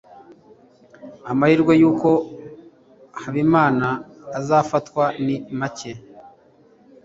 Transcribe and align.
amahirwe 1.31 1.73
yuko 1.81 2.09
habimana 3.21 3.87
azafatwa 4.39 5.03
ni 5.25 5.35
make 5.59 5.91